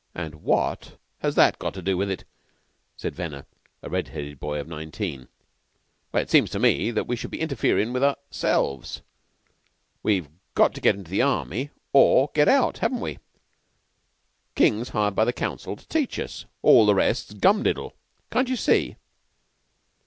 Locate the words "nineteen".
4.67-5.27